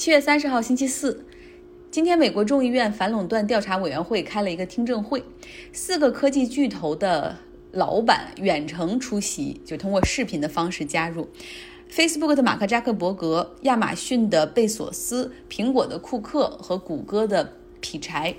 [0.00, 1.26] 七月三十号星期四，
[1.90, 5.22] 今天美国众议院反垄断调查委员会开了一个听证会，
[5.74, 7.36] 四个科技巨头的
[7.72, 11.28] 老板远程出席，就通过视频的方式加入。
[11.92, 18.34] Facebook 的马克扎克伯格、亚马逊的贝索斯、苹果的库克和谷歌的劈柴。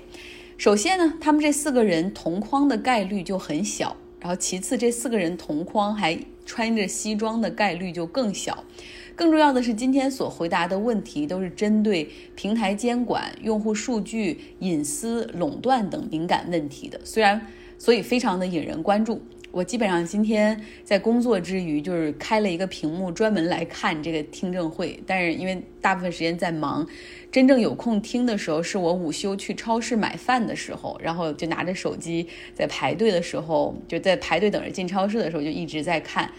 [0.58, 8.64] 首先呢，他们这四个人同框的概率就很小，然后其次，这四个人同框还穿着西装的概率就更小。
[9.14, 16.98] 更重要的是，今天所回答的问题都是针对平台监管、用户数据隐私、垄断等敏感问题的。
[17.04, 17.46] 虽然，
[17.78, 19.20] 所以非常的引人关注。
[19.52, 24.98] 我基本上今天在工作之余，就是开了一个屏幕专门来看这个听证会。
[25.06, 26.84] 但是因为大部分时间在忙，
[27.30, 36.32] 真正有空听的时候，是我午休去超市买饭的时候，然后就拿着手机在排队的时候，就在排队等着进超市的时候，就一直在看。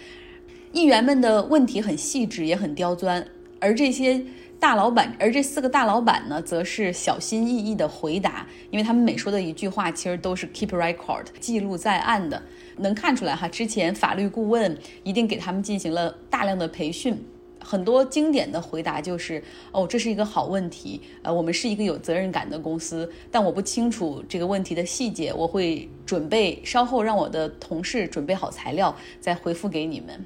[0.72, 3.24] 议员们的问题很细致，也很刁钻，
[3.60, 4.20] 而这些
[4.60, 12.42] 大老板，而这四个大老板呢，则是小心翼翼的回答，因为他们每说的一句话，其实都是 keep record 记录在案的，
[12.78, 17.18] 能看出来哈，之前法律顾问一定给他们进行了大量的培训。
[17.66, 21.00] 很多经典的回答就是：哦，这是一个好问题。
[21.22, 30.26] 呃，我们是一个有责任感的公司，但我不清楚这个问题的细节，我会准备稍后让我的同事准备好材料再回复给你们。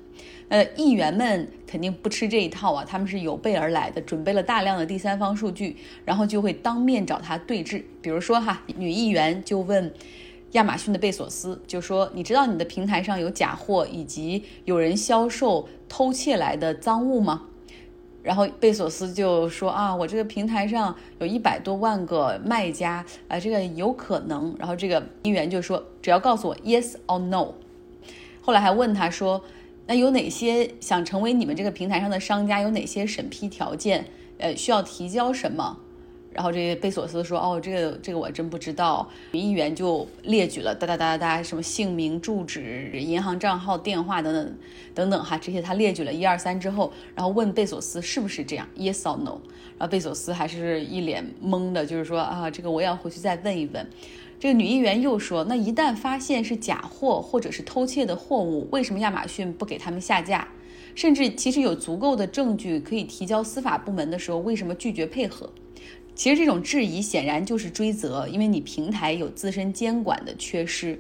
[0.50, 7.86] 呃，议员们肯定不吃这一套啊，他们是有备而来的，准备了大量的第三方数据，然后就会当面找他对质。
[8.02, 9.94] 比如说哈，女议员就问。
[10.58, 17.44] 亚马逊的贝索斯就说：“你知道你的平台上有假货，以及有人销售偷窃来的赃物吗？”
[18.24, 27.54] 然后贝索斯就说：“啊，我这个平台上有一百多万个卖家，啊，这个有可能。”然后这个议员就说：“只要告诉我 yes or no。”
[28.42, 29.42] 后来还问他说
[29.88, 32.60] ：“那有哪些想成为你们这个平台上的商家？
[32.60, 34.06] 有哪些审批条件？
[34.40, 35.78] 呃，需要提交什么？”
[36.34, 44.56] 然后这个贝索斯说：“哦，这个这个我真不知道。”女议员就列举了哒哒哒哒哒什么姓名、住址、银行账号、电话等等
[44.94, 49.40] 等等哈，这些他列举了一二三之后，然后问贝索斯是不是这样，yes or no。
[49.78, 53.88] 然后贝索斯还是一脸懵的，就是说啊，这个我要回去再问一问。
[54.40, 60.48] 这个女议员又说：“那一旦发现是假货或者是偷窃的货物，为什么亚马逊不给他们下架？
[60.94, 65.50] 甚至其实有足够的证据可以提交司法部门的时候，为什么拒绝配合？”
[66.18, 71.00] 其实这种质疑显然就是追责，因为你平台有自身监管的缺失。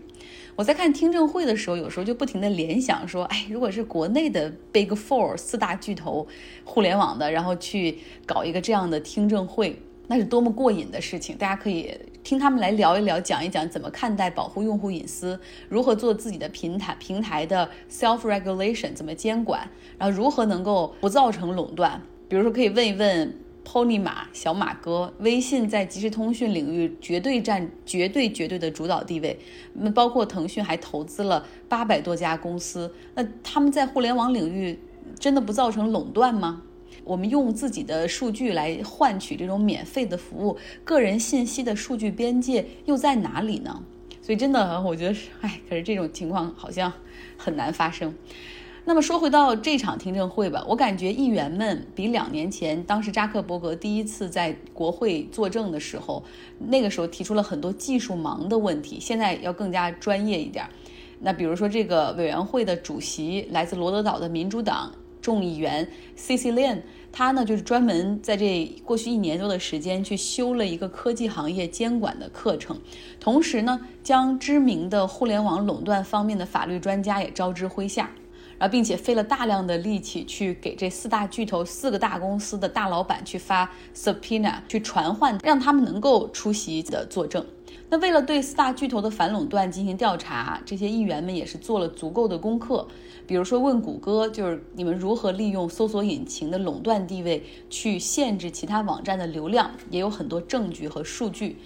[0.56, 6.28] 我在看听证会的时候，有时候就不停的联想说，哎，如果是国内的 Big Four 四大巨头
[6.64, 7.98] 互联网的，然后去
[8.28, 11.36] 搞一个这样的听证会，那是多么过瘾的事情！
[11.36, 11.92] 大家可以
[12.24, 19.68] 听他们来聊一聊，讲一讲怎么看待保护用户隐私，如何做自己的平台平台的 self regulation 怎么监管，
[19.98, 22.00] 然后如何能够不造成垄断。
[22.30, 23.47] 比如说，可以问一问。
[23.68, 29.38] Pony 马小马哥，微信在即时通讯领域绝对占绝对绝对的主导地位。
[29.74, 32.90] 那包括腾讯还投资了八百多家公司。
[33.14, 34.80] 那他们在互联网领域
[35.20, 36.62] 真的不造成垄断吗？
[37.04, 43.84] 我们用自己的数据来换取这种免费的服务，个人信息的数据边界又在哪里呢？
[44.22, 46.92] 所以真的，我觉得是，哎，可是这种情况好像
[47.38, 48.14] 很难发生。
[48.88, 56.24] 那么说回到这场听证会吧，我感觉议员们比两年前当时扎克伯格第一次在国会作证的时候，
[56.58, 60.66] 那个时候提出了很多技术盲的问题，现在要更加专业一点。
[61.20, 64.90] 那比如说这个委员会的主席来自罗德岛的民主党
[65.22, 66.80] 众议员 C C Lane，
[67.12, 72.80] 他呢就是专门在这过去一年多的时间去修了一个科技行业监管的课程，
[73.20, 78.10] 同时呢将知名的互联网垄断方面的法律专家也招之麾下。
[78.60, 87.46] 然后，并且费了大量的力气去给这四大巨头、四个大公司的大老板去发 subpoena，去传唤，让他们能够出席的作证。
[87.90, 92.86] 那为了对四大巨头的反垄断进行调查，这些议员们也是做了足够的功课。
[93.26, 101.58] 比如说，问谷歌，就是你们如何利用搜索引擎的垄断地位去限制其他网站的流量，也有很多证据和数据。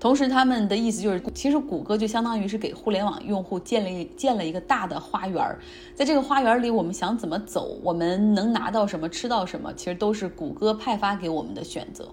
[0.00, 5.60] 同时，他们的意思就是，其实谷歌就相当于是给互联网用户建立建了一个大的花园儿，
[5.94, 12.08] 在这个花园里，我们想怎么走，我们能拿到什么，吃到什么，其实都是谷歌派发给我们的选择。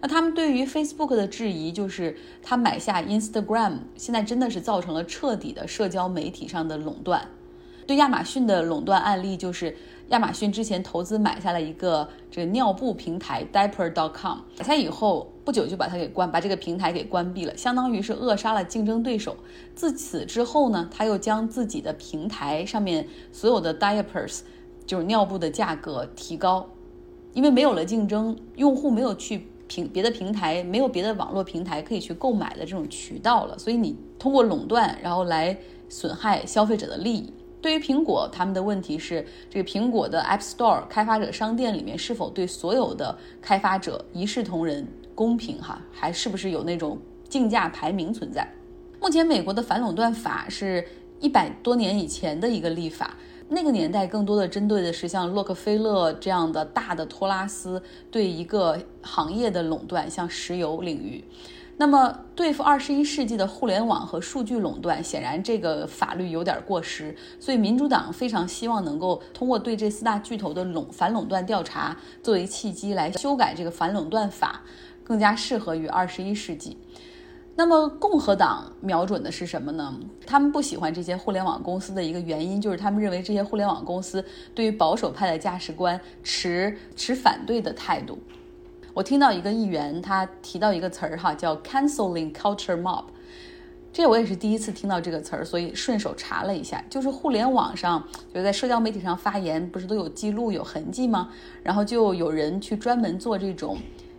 [0.00, 7.28] 那他们对于 Facebook 的质疑，就是他买下 Instagram，现在真的是造成了彻底的社交媒体上的垄断。
[7.86, 9.76] 对亚马逊的垄断案例，就是
[10.08, 19.36] 亚马逊之前投资买下了一个这个尿布平台 Diaper.com，买下以后不久就把它给关，把这个平台给关闭了，相当于是扼杀了竞争对手。
[19.74, 24.40] 自此之后呢，他又将自己的平台上面所有的 Diapers，
[24.84, 26.68] 就是尿布的价格提高。
[27.32, 35.56] 因为没有了竞争，用户没有去平别的平台，没有别的网络平台可以去购买的这种渠道了，所以你通过垄断，然后来
[35.88, 37.30] 损害消费者的利益。
[37.66, 44.86] 对于苹果，他们的问题是这个苹果的 App Store 开发者商店里面是否对所有的开发者一视同仁、
[45.16, 46.96] 公平哈，还是不是有那种
[47.28, 48.48] 竞价排名存在？
[49.00, 50.86] 目前美国的反垄断法是
[51.18, 53.16] 一百多年以前的一个立法，
[53.48, 57.82] 那个年代更多的针对的是像洛克菲勒这样的大的托拉斯
[58.12, 61.24] 对一个行业的垄断，像石油领域。
[61.78, 67.14] 那么，对付二十一世纪的互联网和数据垄断，显然这个法律有点过时。
[67.38, 74.62] 所以，民主党非常希望能够通过对这四大巨头的垄反垄断调查作为契机，来修改这个反垄断法，
[75.04, 76.78] 更加适合于二十一世纪。
[77.56, 79.94] 那么，共和党瞄准的是什么呢？
[80.26, 84.24] 他们不喜欢这些互联网公司的一个原因，就是他们认为这些互联网公司
[84.54, 88.18] 对于保守派的价值观持持反对的态度。
[88.96, 93.04] 我听到一个议员他提到一个词儿哈，叫 canceling culture mob，
[93.92, 98.02] 这我也是第一次听到这个词儿，所以顺手查了一下，就是互联网上
[98.32, 101.28] 就在社交媒体上发言，不是都有记录有痕迹吗？
[101.62, 103.76] 然后就有人去专门做这种。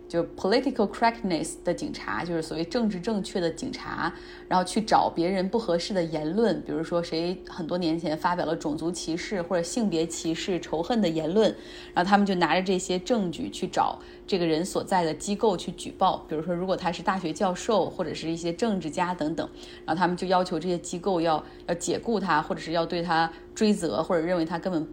[0.08, 4.12] 就是 political correctness 的警察，就是所谓政治正确的警察，
[4.48, 11.54] 然后去找别人不合适的言论，比如说谁很多年前发表了种族歧视或者性别歧视、仇恨的言论，
[11.92, 19.46] 然后他们就拿着这些证据去找这个人所在的机构去举报，比如说如果他是大学教授或者是一些政治家等等，
[19.84, 24.88] 然后他们就要求这些机构要要解雇他，或者是要对他追责，或者认为他根本。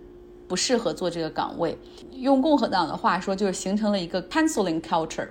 [0.48, 1.78] 不适合做这个岗位，
[2.12, 5.28] 用共和党的话说，就是形成了一个 canceling culture。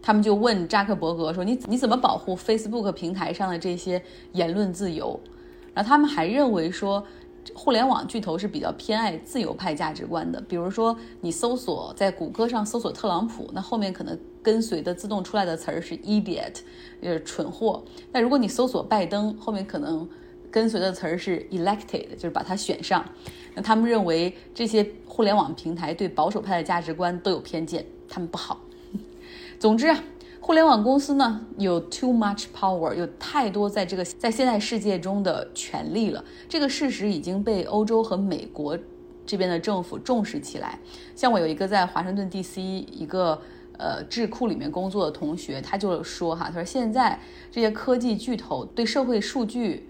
[0.00, 4.02] 他们就问扎克伯格说：“你你怎么保护 Facebook 平台上的这些
[4.32, 5.18] 言论自由？”
[5.72, 7.04] 然后他们还认为说，
[7.54, 10.40] 互联网巨头是比较偏爱自由派价值观的。
[10.48, 16.54] 比如说，你搜索在谷歌上搜索特朗普，那后面可能跟随的自动出来的词儿是 idiot，
[17.00, 17.84] 就是蠢货。
[18.10, 20.08] 那如果你搜索拜登，后面可能
[20.52, 23.04] 跟随的词儿是 elected，就是把它选上。
[23.54, 28.60] 那他们认为这些互联网平台对保守派的价值观都有偏见，他们不好。
[29.58, 30.04] 总之啊，
[30.40, 36.22] 互联网公司呢有 too much power，有太多在这个在现代世界中的权利了。
[36.48, 38.78] 这个事实已经被欧洲和美国
[39.24, 40.78] 这边的政府重视起来。
[41.16, 42.62] 像我有一个在华盛顿 D.C.
[42.62, 43.40] 一个
[43.78, 47.18] 呃智库里面工作的同学，他就说哈，他说现在
[47.50, 49.88] 这些科技巨头对社会数据。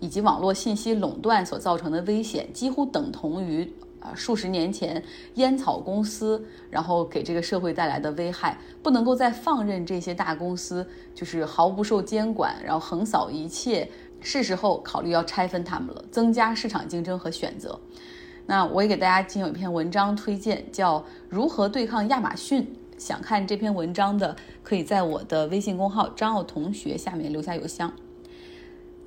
[0.00, 5.02] 以及网络信息垄断所造成的危险，几乎等同于啊数十年前
[5.34, 8.58] 烟草公司然后给这个社会带来的危害。
[8.82, 13.88] 不能够再放任这些大公司就是毫不受监管，然后横扫一切。
[14.20, 17.78] 是时候考虑要拆分他们了，增加市场竞争和选择。
[18.46, 20.98] 那我也给大家进行一篇文章推荐，叫
[21.28, 22.62] 《如何对抗亚马逊》。
[22.98, 24.34] 想看这篇文章的，
[24.64, 27.92] 可以在我的微信公号张奥同学下面留下邮箱。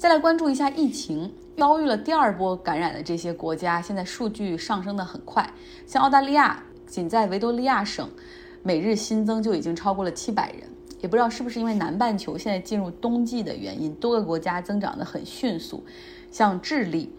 [0.02, 5.48] 再来关注一下疫情，遭遇了第二波感染的这些国家，现在数据上升的很快。
[5.86, 8.10] 像澳大利亚，仅在维多利亚省，
[8.64, 10.64] 每日新增就已经超过了七百人。
[11.02, 15.84] 也不知道是不是因为南半球现在进入冬季的原因，多个国家增长的很迅速。
[16.32, 17.14] 像智利，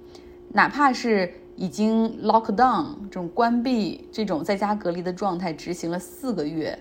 [0.49, 6.77] 哪怕是已经 lock down 这种关闭、这种在家隔离的状态执行了四个月。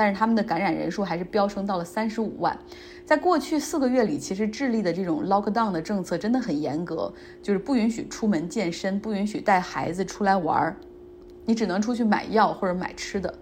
[0.00, 2.58] 但是他们的感染人数还是飙升到了三十五万，
[3.04, 10.76] 在过去四个月里，其实智利的这种 lockdown 的政策真的很严格，就是不允许出门健身，不允许带孩子出来玩儿，
[11.44, 13.38] 你只能出去买药或者买吃的，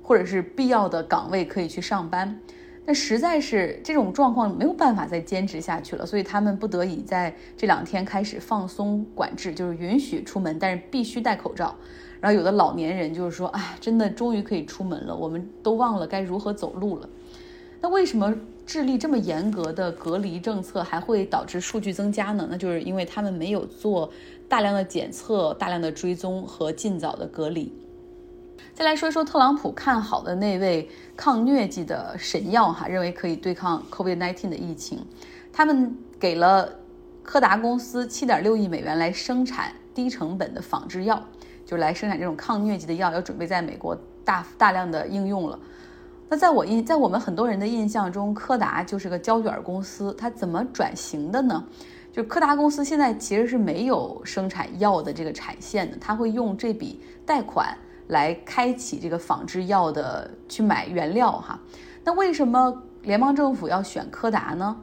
[0.00, 2.38] 或者是必要的岗位可以去上班。
[2.86, 11.74] 那实在是这种状况没有办法再坚持下去了，所以他们不得已在这两天开始放松管制，就是允许出门，但是必须戴口罩。
[12.22, 17.08] 然后有的老年人就是说，哎，真的终于可以出门了，我们都忘了该如何走路了。
[17.80, 18.32] 那为什么
[18.64, 22.46] 智利这么严格的隔离政策还会导致数据增加呢？
[22.48, 24.08] 那就是因为他们没有做
[24.48, 27.72] 大量的检测、大量的追踪和尽早的隔离。
[28.72, 35.04] 再来说一说特朗普看好的那位抗疟疾的神药哈，认为可以对抗 COVID-19 的疫情，
[35.52, 36.68] 他们给了
[37.24, 41.20] 柯达公司七点六亿美元来生产低成本的仿制药。
[41.72, 45.58] 就来生产这种抗疟疾的药，要准备在美国大大量的应用了。
[46.28, 51.64] 那在我印，在我们很多人的印象中，柯达就是个胶卷公司，它怎么转型的呢？
[52.12, 57.74] 就柯达公司现在其实是没有生产药的这个产线的，它会用这笔贷款
[58.08, 61.58] 来开启这个仿制药的去买原料哈。
[62.04, 64.76] 那为什么联邦政府要选柯达呢？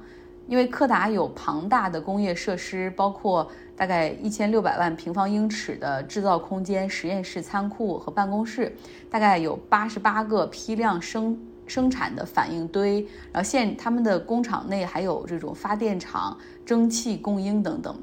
[0.49, 8.75] 因为柯达有庞大的工业设施，包括大概一千六百万平方英尺的制造空间、实验室、仓库和办公室，
[9.11, 12.99] 大概有八十八个批量生生产的反应堆，
[13.31, 17.95] 然后现他们的工厂内还有这种发电厂、蒸汽供应等等。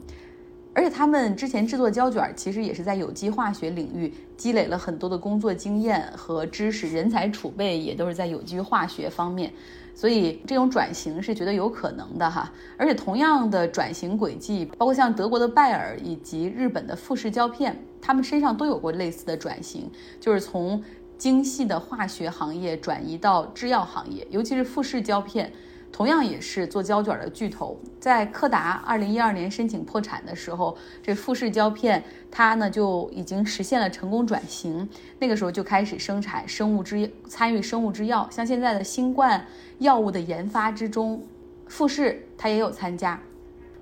[0.73, 9.51] 而且他们之前制作胶卷，其实也是在有机化学领域积累了很多的工作经验和知识，人才储备也都是在有机化学方面，
[9.97, 12.53] 所以这种转型是觉得有可能的哈。
[12.77, 20.81] 而且同样的转型轨迹，包括像德国的拜耳以及日本的富士胶片，他们身上都有过类似的转型，就是从
[21.17, 25.51] 精细的化学行业转移到制药行业，尤其是富士胶片。
[25.97, 34.87] 同样也是做胶卷的巨头，在柯达二零一二年申请破产的时候，这富士胶片它呢就已经实现了成功转型。
[35.19, 39.43] 那个时候就开始生产生物制，参与生物制药，像现在的新冠
[39.79, 41.25] 药物的研发之中，
[41.67, 43.19] 富士它也有参加。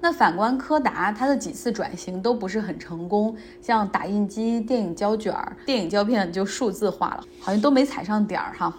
[0.00, 5.34] 那反观柯达，它的几次转型都不是很成功，像打印机、电影胶卷、
[5.66, 8.72] 电影胶片就数字化了，好像都没踩上点儿哈。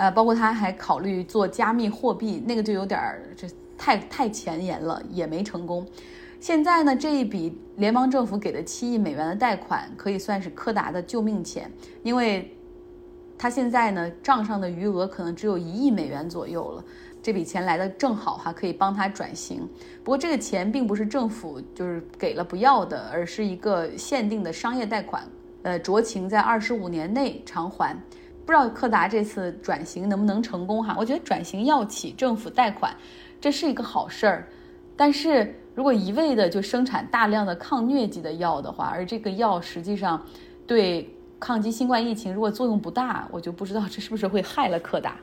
[0.00, 5.86] 呃，包括他还考虑做加密货币，那个就有点儿这太太前沿了，也没成功。
[6.40, 11.70] 现在呢，这一笔联邦政府给的七亿美元的贷款，可以算是柯达的救命钱，
[12.02, 12.50] 因为
[13.36, 16.84] 他现在呢账上的余额可能只有一亿美元左右了。
[17.22, 19.68] 这笔钱来的正好哈，可以帮他转型。
[20.02, 25.22] 不过这个钱并不是政府就是给了不要的，而是一个限定的商业贷款，
[25.60, 27.94] 呃，酌情在二十五年内偿还。
[28.44, 30.96] 不知道柯达这次转型能不能成功哈？
[30.98, 32.94] 我觉得转型药企政府贷款，
[33.40, 34.48] 这是一个好事儿。
[34.96, 40.20] 但是如果一味的就生产大量的抗疟疾的药的话，而这个药实际上
[40.66, 45.16] 对抗击新冠疫情如果作用不大，我就不知道这是不是会害了柯达。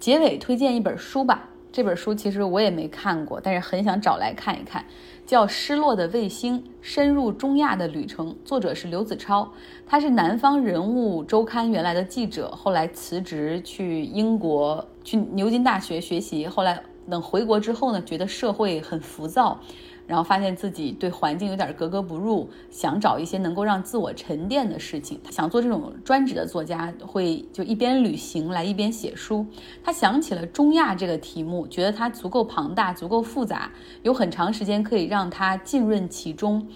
[0.00, 1.48] 结尾推荐一本书吧。
[1.72, 4.84] 这本书其实我也没看过，但是很想找来看一看，
[5.26, 9.50] 叫《失落的卫星：深入中亚的旅程》，作者是刘子超，
[9.86, 16.78] 他是南方人物周刊原来的记者，后来辞职去英国去牛津大学学习，后来
[17.08, 19.58] 等回国之后呢，觉得社会很浮躁。
[20.06, 25.18] 然后发现自己对环境有点格格不入，想找一些能够让自我沉淀的事情。
[25.24, 29.46] 他想做这种专职的作家，会就一边旅行来一边写书。
[29.82, 33.70] 他想起了中亚这个题目，觉得它足够庞大、足够复杂，
[34.02, 36.66] 有很长时间可以让他浸润其中。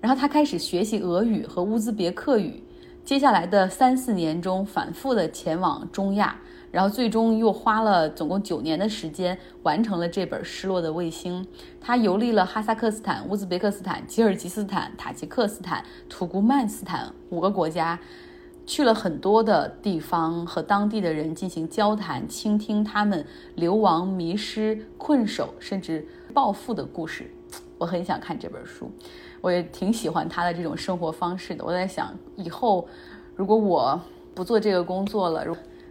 [0.00, 2.62] 然后他开始学习俄语和乌兹别克语，
[3.10, 6.36] 接下来的三四年中反复的前往中亚。
[6.70, 11.42] 然后最终又花了总共九年的时间完成了这本《失落的卫星》。
[11.80, 17.98] 他游历了哈萨克斯坦、乌兹别克斯坦、吉尔吉斯坦、塔吉克斯坦、土库曼斯坦五个国家，
[18.64, 23.26] 去了很多的地方，和当地的人进行交谈，倾听他们
[23.56, 27.28] 流亡、迷失、困守，甚至暴富的故事。
[27.80, 28.90] 我很想看这本书，
[29.40, 31.64] 我也挺喜欢他的这种生活方式的。
[31.64, 32.86] 我在想，以后
[33.34, 33.98] 如果我
[34.34, 35.46] 不做这个工作了，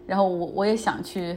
[0.05, 1.35] 然后我我也想去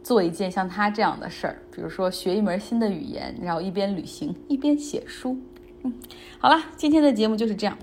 [0.00, 5.36] 做一件像他这样的事儿，比如说学一门新的语言，然后一边旅行一边写书。
[5.82, 5.92] 嗯，
[6.38, 7.76] 好了，今天的节目就是这样，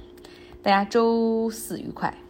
[0.63, 2.21] 大家周四愉快。